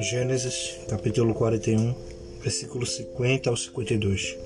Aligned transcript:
Gênesis 0.00 0.78
capítulo 0.88 1.34
41, 1.34 1.94
versículos 2.42 2.96
50 2.96 3.50
ao 3.50 3.56
52. 3.56 4.36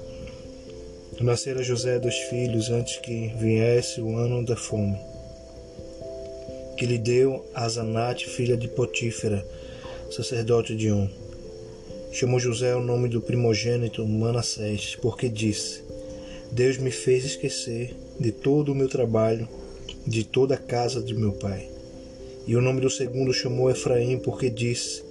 Nascera 1.21 1.63
José 1.63 1.99
dos 1.99 2.15
filhos 2.15 2.71
antes 2.71 2.97
que 2.99 3.29
viesse 3.37 4.01
o 4.01 4.17
ano 4.17 4.45
da 4.45 4.57
fome, 4.57 4.99
que 6.77 6.87
lhe 6.87 6.99
deu 6.99 7.45
a 7.55 7.69
Zanate, 7.69 8.29
filha 8.29 8.57
de 8.57 8.69
Potífera, 8.69 9.47
sacerdote 10.11 10.75
de 10.75 10.91
On. 10.91 11.09
Chamou 12.13 12.41
José 12.41 12.75
o 12.75 12.81
nome 12.81 13.09
do 13.09 13.21
primogênito 13.21 14.07
Manassés, 14.07 14.97
porque 14.97 15.29
disse: 15.29 15.83
Deus 16.51 16.79
me 16.79 16.91
fez 16.91 17.25
esquecer 17.25 17.95
de 18.19 18.33
todo 18.33 18.73
o 18.73 18.75
meu 18.75 18.89
trabalho, 18.89 19.49
de 20.09 20.25
toda 20.25 20.55
a 20.55 20.59
casa 20.59 21.03
de 21.03 21.15
meu 21.15 21.33
pai. 21.33 21.69
E 22.47 22.57
o 22.57 22.63
nome 22.63 22.81
do 22.81 22.89
segundo 22.89 23.33
chamou 23.33 23.71
Efraim, 23.71 24.19
porque 24.19 24.49
disse: 24.49 25.05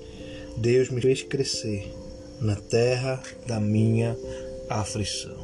Deus 0.57 0.89
me 0.89 0.99
fez 0.99 1.21
crescer 1.21 1.93
na 2.41 2.55
terra 2.55 3.21
da 3.45 3.59
minha 3.59 4.17
aflição. 4.67 5.37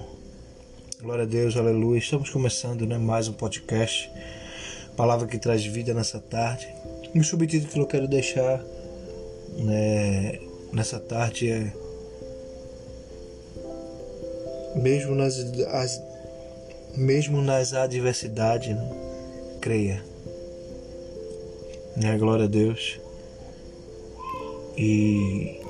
Glória 1.00 1.23
a 1.23 1.28
Deus, 1.28 1.55
aleluia. 1.55 2.00
Estamos 2.00 2.31
começando 2.31 2.88
né, 2.88 2.98
mais 2.98 3.28
um 3.28 3.34
podcast, 3.34 4.09
palavra 4.98 5.28
que 5.28 5.38
traz 5.38 5.64
vida 5.64 5.94
nessa 5.94 6.20
tarde. 6.20 6.67
E 7.14 7.20
o 7.20 7.23
subtítulo 7.23 7.72
que 7.72 7.80
eu 7.80 7.86
quero 7.86 8.08
deixar 8.08 8.64
né, 9.58 10.40
nessa 10.72 11.00
tarde 11.00 11.52
é 11.52 11.72
mesmo 14.76 15.14
nas, 15.14 15.38
as, 15.67 16.02
mesmo 16.95 17.40
nas 17.40 17.73
adversidades, 17.73 18.76
né, 18.76 19.03
creia. 19.63 20.03
Né, 21.95 22.17
glória 22.17 22.44
a 22.44 22.49
Deus. 22.49 22.99
E 24.78 25.61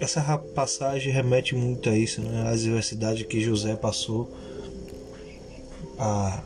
essa 0.00 0.38
passagem 0.38 1.12
remete 1.12 1.54
muito 1.54 1.90
a 1.90 1.96
isso, 1.96 2.22
né? 2.22 2.44
A 2.46 2.50
adversidade 2.52 3.26
que 3.26 3.42
José 3.42 3.76
passou, 3.76 4.32
a 5.98 6.42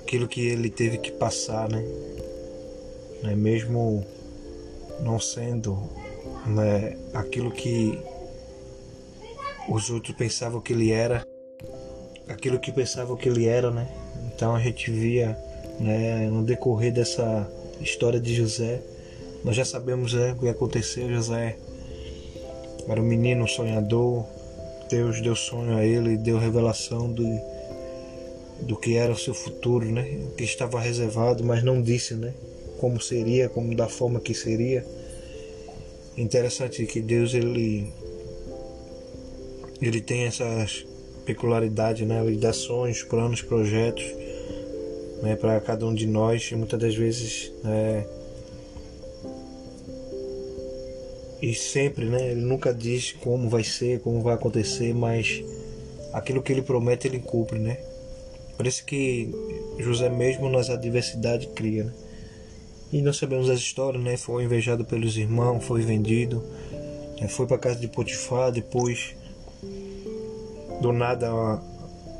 aquilo 0.00 0.28
que 0.28 0.46
ele 0.46 0.70
teve 0.70 0.96
que 0.96 1.10
passar, 1.10 1.68
né? 1.68 1.84
né? 3.22 3.34
Mesmo 3.34 4.06
não 5.00 5.18
sendo 5.18 5.76
né, 6.46 6.96
aquilo 7.12 7.50
que 7.50 7.98
os 9.68 9.90
outros 9.90 10.16
pensavam 10.16 10.60
que 10.60 10.72
ele 10.72 10.90
era, 10.90 11.26
aquilo 12.28 12.58
que 12.58 12.72
pensavam 12.72 13.16
que 13.16 13.28
ele 13.28 13.46
era, 13.46 13.70
né? 13.70 14.03
Então 14.34 14.54
a 14.54 14.60
gente 14.60 14.90
via, 14.90 15.36
né, 15.78 16.28
no 16.28 16.42
decorrer 16.42 16.92
dessa 16.92 17.48
história 17.80 18.18
de 18.18 18.34
José, 18.34 18.80
nós 19.44 19.54
já 19.54 19.64
sabemos 19.64 20.12
né, 20.14 20.32
o 20.32 20.40
que 20.40 20.48
aconteceu. 20.48 21.08
José 21.08 21.56
era 22.88 23.00
um 23.00 23.04
menino 23.04 23.46
sonhador. 23.46 24.24
Deus 24.90 25.20
deu 25.20 25.34
sonho 25.34 25.76
a 25.76 25.84
ele, 25.84 26.16
deu 26.16 26.38
revelação 26.38 27.10
do, 27.10 27.24
do 28.62 28.76
que 28.76 28.96
era 28.96 29.12
o 29.12 29.16
seu 29.16 29.34
futuro, 29.34 29.86
né? 29.86 30.20
O 30.26 30.34
que 30.34 30.44
estava 30.44 30.80
reservado, 30.80 31.42
mas 31.42 31.62
não 31.62 31.80
disse, 31.80 32.14
né? 32.14 32.34
Como 32.78 33.00
seria, 33.00 33.48
como 33.48 33.74
da 33.74 33.88
forma 33.88 34.20
que 34.20 34.34
seria. 34.34 34.84
Interessante 36.16 36.84
que 36.86 37.00
Deus 37.00 37.34
ele 37.34 37.92
ele 39.80 40.00
tem 40.00 40.24
essas 40.24 40.86
peculiaridades, 41.24 42.06
né? 42.06 42.20
Sonhos, 42.52 43.02
planos, 43.02 43.42
projetos, 43.42 44.04
né? 45.22 45.36
Para 45.36 45.60
cada 45.60 45.86
um 45.86 45.94
de 45.94 46.06
nós. 46.06 46.50
E 46.50 46.56
muitas 46.56 46.78
das 46.78 46.94
vezes, 46.94 47.52
né? 47.62 48.04
e 51.44 51.54
sempre, 51.54 52.06
né? 52.06 52.30
Ele 52.30 52.40
nunca 52.40 52.72
diz 52.72 53.12
como 53.12 53.50
vai 53.50 53.62
ser, 53.62 54.00
como 54.00 54.22
vai 54.22 54.34
acontecer, 54.34 54.94
mas 54.94 55.44
aquilo 56.12 56.42
que 56.42 56.50
ele 56.50 56.62
promete 56.62 57.06
ele 57.06 57.18
cumpre, 57.18 57.58
né? 57.58 57.76
Por 58.56 58.66
isso 58.66 58.84
que 58.84 59.30
José 59.78 60.08
mesmo 60.08 60.48
nas 60.48 60.70
adversidades 60.70 61.48
cria, 61.54 61.84
né? 61.84 61.92
E 62.92 63.02
nós 63.02 63.16
sabemos 63.16 63.50
as 63.50 63.58
histórias, 63.58 64.02
né? 64.02 64.16
Foi 64.16 64.44
invejado 64.44 64.84
pelos 64.84 65.18
irmãos, 65.18 65.64
foi 65.64 65.82
vendido, 65.82 66.42
né? 67.20 67.28
foi 67.28 67.46
para 67.46 67.58
casa 67.58 67.78
de 67.78 67.88
Potifar, 67.88 68.50
depois 68.50 69.14
do 70.84 70.92
nada 70.92 71.30
a, 71.30 71.62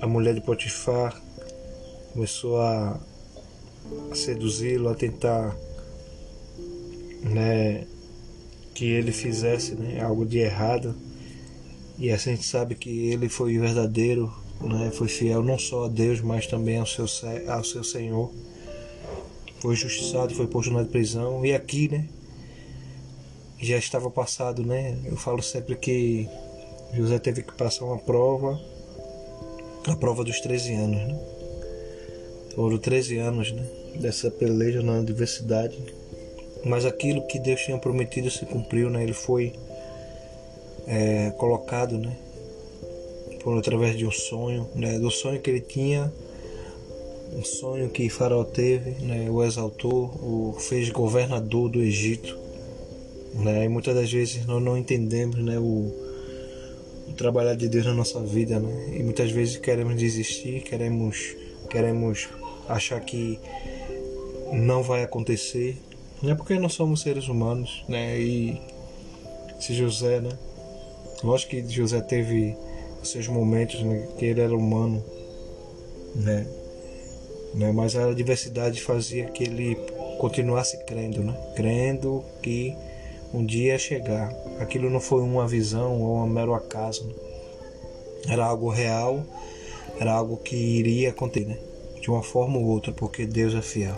a 0.01 0.07
mulher 0.07 0.33
de 0.33 0.41
Potifar 0.41 1.21
começou 2.15 2.63
a, 2.63 2.99
a 4.11 4.15
seduzi-lo, 4.15 4.89
a 4.89 4.95
tentar, 4.95 5.55
né? 7.23 7.87
que 8.75 8.87
ele 8.87 9.13
fizesse 9.13 9.75
né, 9.75 10.01
algo 10.01 10.25
de 10.25 10.39
errado. 10.39 10.95
E 11.99 12.11
assim 12.11 12.31
a 12.31 12.35
gente 12.37 12.47
sabe 12.47 12.75
que 12.75 12.89
ele 13.11 13.29
foi 13.29 13.59
verdadeiro, 13.59 14.33
né, 14.63 14.91
foi 14.93 15.09
fiel 15.09 15.43
não 15.43 15.59
só 15.59 15.85
a 15.85 15.89
Deus, 15.89 16.23
mas 16.23 16.47
também 16.47 16.79
ao 16.79 16.87
seu, 16.87 17.05
ao 17.47 17.63
seu 17.63 17.85
Senhor. 17.85 18.33
Foi 19.61 19.77
justiçado, 19.77 20.35
foi 20.35 20.47
posto 20.47 20.73
na 20.73 20.85
prisão. 20.85 21.45
E 21.45 21.55
aqui, 21.55 21.89
né, 21.89 22.09
já 23.61 23.77
estava 23.77 24.11
passado, 24.11 24.65
né? 24.65 24.99
Eu 25.05 25.17
falo 25.17 25.43
sempre 25.43 25.77
que 25.77 26.27
José 26.97 27.19
teve 27.19 27.43
que 27.43 27.55
passar 27.55 27.85
uma 27.85 27.99
prova, 27.99 28.61
a 29.87 29.97
prova 29.97 30.25
dos 30.25 30.41
13 30.41 30.75
anos, 30.75 31.09
né? 31.09 31.19
Foram 32.55 32.79
13 32.79 33.19
anos, 33.19 33.53
né? 33.53 33.67
Dessa 34.01 34.31
peleja 34.31 34.83
na 34.83 34.99
adversidade 34.99 35.77
mas 36.65 36.85
aquilo 36.85 37.23
que 37.23 37.39
Deus 37.39 37.61
tinha 37.61 37.79
prometido 37.79 38.31
se 38.31 38.47
cumpriu, 38.47 38.89
né? 38.89 39.03
Ele 39.03 39.13
foi 39.13 39.53
é, 40.87 41.31
colocado, 41.33 41.99
né? 41.99 42.17
Por 43.43 43.59
através 43.59 43.97
de 43.97 44.07
um 44.07 44.11
sonho, 44.11 44.67
né? 44.75 44.99
Do 44.99 45.11
sonho 45.11 45.41
que 45.41 45.51
ele 45.51 45.61
tinha, 45.61 46.11
um 47.37 47.45
sonho 47.45 47.91
que 47.91 48.09
Faraó 48.09 48.45
teve, 48.45 48.93
né? 49.05 49.29
O 49.31 49.45
exaltou, 49.45 50.07
o 50.23 50.57
fez 50.59 50.89
governador 50.89 51.69
do 51.69 51.83
Egito, 51.83 52.39
né? 53.35 53.65
E 53.65 53.69
muitas 53.69 53.95
das 53.95 54.11
vezes 54.11 54.47
nós 54.47 54.63
não 54.63 54.79
entendemos, 54.79 55.37
né? 55.37 55.59
O, 55.59 56.04
o 57.09 57.13
trabalhar 57.13 57.55
de 57.55 57.69
Deus 57.69 57.87
na 57.87 57.95
nossa 57.95 58.21
vida, 58.21 58.59
né? 58.59 58.97
E 58.97 59.03
muitas 59.03 59.31
vezes 59.31 59.57
queremos 59.57 59.97
desistir, 59.97 60.63
queremos 60.63 61.37
queremos 61.69 62.29
achar 62.69 63.01
que 63.01 63.39
não 64.53 64.83
vai 64.83 65.03
acontecer, 65.03 65.77
é 66.23 66.35
porque 66.35 66.59
nós 66.59 66.75
somos 66.75 67.01
seres 67.03 67.29
humanos, 67.29 67.85
né? 67.89 68.19
E 68.19 68.61
se 69.59 69.75
José, 69.75 70.21
né? 70.21 70.31
Lógico 71.23 71.51
que 71.51 71.69
José 71.69 72.01
teve 72.01 72.57
seus 73.03 73.29
momentos, 73.29 73.83
né? 73.83 74.09
Que 74.19 74.27
ele 74.27 74.41
era 74.41 74.55
humano, 74.55 75.03
né? 76.15 76.47
né? 77.55 77.73
Mas 77.73 77.97
a 77.97 78.13
diversidade 78.13 78.81
fazia 78.81 79.27
que 79.27 79.45
ele 79.45 79.77
continuasse 80.19 80.85
crendo, 80.85 81.23
né? 81.23 81.35
Crendo 81.57 82.25
que 82.43 82.77
um 83.35 83.45
dia 83.45 83.73
ia 83.73 83.79
chegar. 83.79 84.33
Aquilo 84.61 84.89
não 84.89 85.01
foi 85.01 85.23
uma 85.23 85.47
visão 85.47 86.01
ou 86.01 86.19
um 86.19 86.27
mero 86.27 86.55
acaso. 86.55 87.05
Né? 87.05 87.15
Era 88.29 88.47
algo 88.47 88.71
real, 88.71 89.25
era 89.99 90.13
algo 90.13 90.37
que 90.37 90.57
iria 90.57 91.11
acontecer, 91.11 91.47
né? 91.47 91.59
De 92.01 92.11
uma 92.11 92.23
forma 92.23 92.59
ou 92.59 92.65
outra, 92.65 92.93
porque 92.93 93.27
Deus 93.27 93.55
é 93.55 93.63
fiel. 93.63 93.97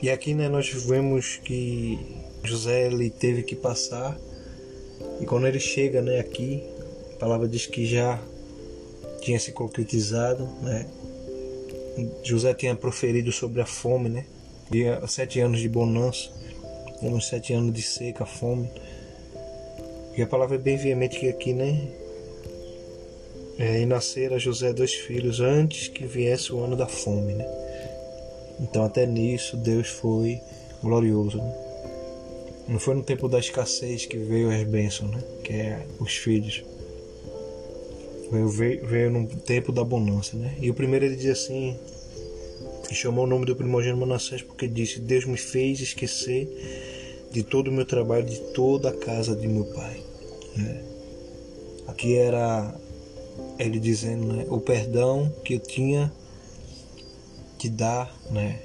E 0.00 0.10
aqui 0.10 0.34
né, 0.34 0.48
nós 0.48 0.68
vemos 0.68 1.40
que 1.42 1.98
José 2.42 2.86
ele 2.86 3.10
teve 3.10 3.42
que 3.42 3.56
passar 3.56 4.16
e 5.20 5.24
quando 5.24 5.46
ele 5.46 5.58
chega 5.58 6.02
né, 6.02 6.18
aqui, 6.18 6.62
a 7.14 7.16
palavra 7.16 7.48
diz 7.48 7.66
que 7.66 7.86
já 7.86 8.20
tinha 9.20 9.38
se 9.38 9.52
concretizado, 9.52 10.46
né? 10.62 10.86
José 12.22 12.52
tinha 12.52 12.74
proferido 12.74 13.32
sobre 13.32 13.62
a 13.62 13.66
fome, 13.66 14.08
né? 14.08 14.26
Sete 15.08 15.40
anos 15.40 15.60
de 15.60 15.68
bonança, 15.68 16.30
uns 17.02 17.26
sete 17.26 17.52
anos 17.52 17.72
de 17.72 17.82
seca, 17.82 18.24
fome. 18.24 18.70
E 20.16 20.22
a 20.22 20.26
palavra 20.26 20.56
é 20.56 20.58
bem 20.58 20.76
veemente 20.76 21.18
que 21.18 21.28
aqui, 21.28 21.52
né? 21.52 21.88
É, 23.58 23.80
e 23.80 23.86
nascera 23.86 24.38
José 24.38 24.72
dois 24.72 24.92
filhos 24.92 25.40
antes 25.40 25.88
que 25.88 26.06
viesse 26.06 26.52
o 26.52 26.60
ano 26.60 26.76
da 26.76 26.86
fome, 26.86 27.34
né? 27.34 27.46
Então, 28.60 28.84
até 28.84 29.06
nisso, 29.06 29.56
Deus 29.56 29.88
foi 29.88 30.40
glorioso. 30.82 31.38
Né? 31.38 31.54
Não 32.68 32.78
foi 32.78 32.94
no 32.94 33.02
tempo 33.02 33.28
da 33.28 33.38
escassez 33.38 34.06
que 34.06 34.16
veio 34.16 34.50
as 34.50 34.62
bênçãos, 34.64 35.10
né? 35.10 35.22
que 35.42 35.52
é 35.52 35.86
os 35.98 36.16
filhos. 36.16 36.64
Veio, 38.30 38.48
veio, 38.48 38.86
veio 38.86 39.10
no 39.10 39.26
tempo 39.26 39.72
da 39.72 39.84
bonança. 39.84 40.36
Né? 40.36 40.54
E 40.60 40.70
o 40.70 40.74
primeiro 40.74 41.04
ele 41.04 41.16
diz 41.16 41.30
assim: 41.30 41.76
chamou 42.94 43.24
o 43.24 43.26
nome 43.26 43.46
do 43.46 43.56
primogênito 43.56 44.00
Manassés 44.00 44.42
porque 44.42 44.66
disse: 44.66 45.00
Deus 45.00 45.24
me 45.24 45.36
fez 45.36 45.80
esquecer 45.80 46.48
de 47.30 47.42
todo 47.42 47.68
o 47.68 47.72
meu 47.72 47.84
trabalho, 47.84 48.24
de 48.24 48.38
toda 48.52 48.90
a 48.90 48.96
casa 48.96 49.34
de 49.34 49.48
meu 49.48 49.64
pai. 49.64 50.00
Né? 50.56 50.82
Aqui 51.86 52.16
era 52.16 52.74
ele 53.58 53.78
dizendo 53.78 54.26
né, 54.32 54.46
o 54.48 54.60
perdão 54.60 55.32
que 55.44 55.54
eu 55.54 55.60
tinha 55.60 56.12
que 57.58 57.68
dar, 57.68 58.14
né? 58.30 58.60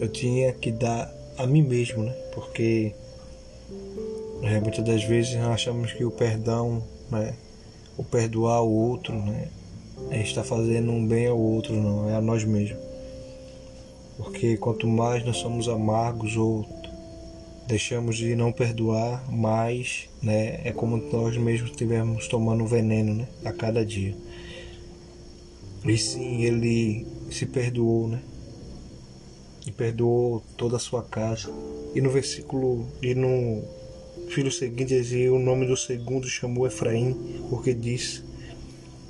Eu 0.00 0.08
tinha 0.08 0.52
que 0.52 0.70
dar 0.70 1.12
a 1.36 1.46
mim 1.46 1.62
mesmo, 1.62 2.02
né? 2.04 2.12
Porque 2.34 2.94
é, 4.42 4.60
muitas 4.60 4.84
das 4.84 5.04
vezes 5.04 5.34
nós 5.36 5.48
achamos 5.48 5.92
que 5.92 6.04
o 6.04 6.10
perdão, 6.10 6.82
né? 7.10 7.34
O 7.96 8.04
perdoar 8.04 8.62
o 8.62 8.70
outro, 8.70 9.14
né? 9.14 9.48
É 10.10 10.20
estar 10.22 10.44
fazendo 10.44 10.90
um 10.90 11.06
bem 11.06 11.26
ao 11.26 11.38
outro, 11.38 11.74
não, 11.74 12.08
é 12.08 12.14
a 12.14 12.20
nós 12.20 12.44
mesmos. 12.44 12.93
Porque 14.16 14.56
quanto 14.56 14.86
mais 14.86 15.24
nós 15.24 15.38
somos 15.38 15.68
amargos 15.68 16.36
ou 16.36 16.66
deixamos 17.66 18.16
de 18.16 18.36
não 18.36 18.52
perdoar, 18.52 19.30
mais 19.30 20.08
né, 20.22 20.60
é 20.64 20.72
como 20.72 20.96
nós 20.96 21.36
mesmos 21.36 21.70
estivermos 21.70 22.28
tomando 22.28 22.66
veneno 22.66 23.14
né, 23.14 23.28
a 23.44 23.52
cada 23.52 23.84
dia. 23.84 24.14
E 25.84 25.98
sim, 25.98 26.42
ele 26.42 27.06
se 27.30 27.44
perdoou, 27.44 28.08
né? 28.08 28.22
E 29.66 29.70
perdoou 29.70 30.42
toda 30.56 30.76
a 30.76 30.80
sua 30.80 31.02
casa. 31.02 31.50
E 31.94 32.00
no 32.00 32.10
versículo, 32.10 32.86
e 33.02 33.14
no 33.14 33.62
filho 34.30 34.50
seguinte 34.50 34.96
dizia: 34.96 35.32
O 35.32 35.38
nome 35.38 35.66
do 35.66 35.76
segundo 35.76 36.26
chamou 36.26 36.66
Efraim, 36.66 37.14
porque 37.50 37.74
disse: 37.74 38.22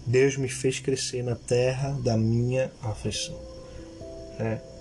Deus 0.04 0.36
me 0.36 0.48
fez 0.48 0.80
crescer 0.80 1.22
na 1.22 1.36
terra 1.36 1.90
da 2.02 2.16
minha 2.16 2.72
aflição. 2.82 3.38
É. 4.38 4.73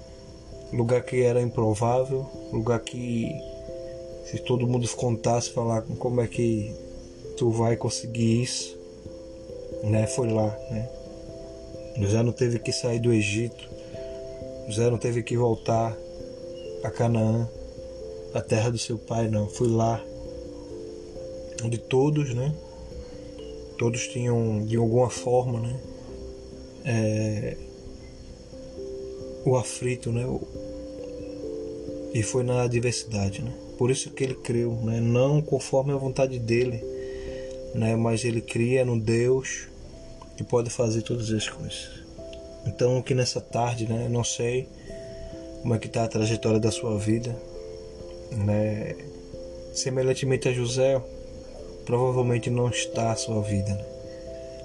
Lugar 0.73 1.03
que 1.03 1.21
era 1.21 1.41
improvável, 1.41 2.25
lugar 2.51 2.79
que 2.79 3.31
se 4.25 4.39
todo 4.39 4.67
mundo 4.67 4.89
contasse 4.95 5.51
falar 5.51 5.83
como 5.99 6.19
é 6.19 6.27
que 6.27 6.73
tu 7.37 7.51
vai 7.51 7.77
conseguir 7.77 8.41
isso, 8.41 8.77
né? 9.83 10.07
Foi 10.07 10.29
lá, 10.29 10.47
né? 10.71 10.89
José 11.97 12.23
não 12.23 12.31
teve 12.31 12.57
que 12.57 12.71
sair 12.71 12.99
do 12.99 13.13
Egito. 13.13 13.69
José 14.67 14.89
não 14.89 14.97
teve 14.97 15.21
que 15.21 15.37
voltar 15.37 15.95
a 16.83 16.89
Canaã, 16.89 17.47
a 18.33 18.41
terra 18.41 18.71
do 18.71 18.77
seu 18.77 18.97
pai, 18.97 19.27
não. 19.27 19.47
Foi 19.47 19.67
lá 19.67 20.03
onde 21.63 21.77
todos, 21.77 22.33
né? 22.33 22.53
Todos 23.77 24.07
tinham 24.07 24.65
de 24.65 24.77
alguma 24.77 25.09
forma, 25.09 25.59
né? 25.59 25.79
É, 26.85 27.57
o 29.45 29.55
aflito, 29.55 30.11
né? 30.11 30.25
E 32.13 32.21
foi 32.21 32.43
na 32.43 32.63
adversidade, 32.63 33.41
né? 33.41 33.51
Por 33.77 33.89
isso 33.89 34.11
que 34.11 34.23
ele 34.23 34.35
creu, 34.35 34.73
né? 34.83 34.99
Não 34.99 35.41
conforme 35.41 35.91
a 35.91 35.97
vontade 35.97 36.37
dele, 36.37 36.83
né? 37.73 37.95
Mas 37.95 38.23
ele 38.23 38.41
cria 38.41 38.85
no 38.85 38.99
Deus 38.99 39.67
que 40.37 40.43
pode 40.43 40.69
fazer 40.69 41.01
todas 41.01 41.31
as 41.31 41.49
coisas. 41.49 41.89
Então, 42.65 43.01
que 43.01 43.13
nessa 43.13 43.41
tarde, 43.41 43.87
né, 43.87 44.07
não 44.09 44.23
sei 44.23 44.67
como 45.61 45.75
é 45.75 45.79
que 45.79 45.87
está 45.87 46.03
a 46.03 46.07
trajetória 46.07 46.59
da 46.59 46.71
sua 46.71 46.97
vida, 46.97 47.35
né? 48.31 48.95
Semelhantemente 49.73 50.47
a 50.47 50.53
José, 50.53 51.01
provavelmente 51.85 52.49
não 52.49 52.69
está 52.69 53.11
a 53.11 53.15
sua 53.15 53.41
vida, 53.41 53.73
né? 53.73 53.85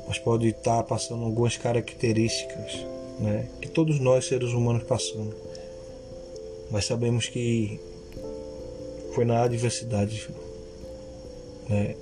mas 0.06 0.18
pode 0.18 0.48
estar 0.48 0.82
passando 0.84 1.24
algumas 1.24 1.56
características, 1.56 2.86
né, 3.18 3.46
que 3.60 3.68
todos 3.68 4.00
nós 4.00 4.26
seres 4.26 4.50
humanos 4.50 4.84
passamos. 4.84 5.34
Mas 6.70 6.84
sabemos 6.84 7.28
que 7.28 7.80
foi 9.14 9.24
na 9.24 9.42
adversidade, 9.42 10.28
né? 11.68 11.96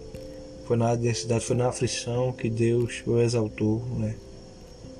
Foi 0.66 0.76
na 0.76 0.90
adversidade, 0.90 1.44
foi 1.44 1.56
na 1.56 1.68
aflição 1.68 2.32
que 2.32 2.50
Deus 2.50 3.02
o 3.06 3.20
exaltou, 3.20 3.80
né? 3.96 4.16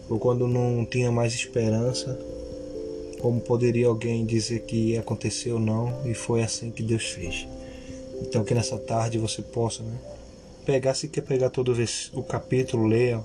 Ou 0.08 0.18
quando 0.18 0.46
não 0.46 0.84
tinha 0.84 1.10
mais 1.10 1.34
esperança, 1.34 2.16
como 3.20 3.40
poderia 3.40 3.88
alguém 3.88 4.24
dizer 4.24 4.60
que 4.60 5.02
ou 5.50 5.58
não, 5.58 6.06
e 6.06 6.14
foi 6.14 6.42
assim 6.42 6.70
que 6.70 6.82
Deus 6.82 7.06
fez. 7.06 7.48
Então 8.20 8.44
que 8.44 8.54
nessa 8.54 8.78
tarde 8.78 9.18
você 9.18 9.42
possa, 9.42 9.82
né? 9.82 9.98
Pegar, 10.64 10.94
se 10.94 11.08
quer 11.08 11.22
pegar 11.22 11.50
todo 11.50 11.74
o 12.14 12.22
capítulo, 12.22 12.86
leia 12.86 13.20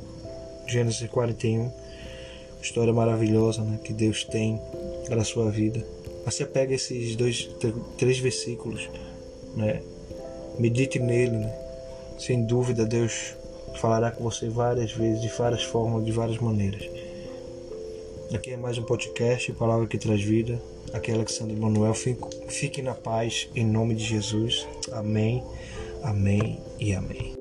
Gênesis 0.67 1.07
41, 1.09 1.71
história 2.61 2.93
maravilhosa, 2.93 3.61
né? 3.61 3.79
Que 3.83 3.93
Deus 3.93 4.23
tem 4.23 4.59
para 5.07 5.21
a 5.21 5.25
sua 5.25 5.51
vida. 5.51 5.85
Você 6.25 6.45
pega 6.45 6.73
esses 6.73 7.15
dois, 7.15 7.50
três 7.97 8.19
versículos, 8.19 8.89
né? 9.56 9.81
Medite 10.59 11.00
nele, 11.00 11.38
né? 11.38 11.53
Sem 12.19 12.45
dúvida, 12.45 12.85
Deus 12.85 13.35
falará 13.79 14.12
com 14.12 14.23
você 14.23 14.47
várias 14.50 14.91
vezes, 14.91 15.21
de 15.21 15.29
várias 15.29 15.63
formas, 15.63 16.06
de 16.06 16.12
várias 16.12 16.38
maneiras. 16.38 16.88
Aqui 18.33 18.51
é 18.51 18.57
mais 18.57 18.77
um 18.77 18.83
podcast, 18.83 19.51
Palavra 19.53 19.88
que 19.88 19.97
Traz 19.97 20.21
Vida. 20.21 20.62
Aqui 20.94 21.12
é 21.12 21.15
Alexandre 21.15 21.56
Manuel. 21.56 21.94
Fique 21.94 22.81
na 22.81 22.94
paz, 22.94 23.50
em 23.56 23.65
nome 23.65 23.95
de 23.95 24.03
Jesus. 24.03 24.67
Amém, 24.91 25.44
amém 26.03 26.59
e 26.79 26.94
amém. 26.94 27.40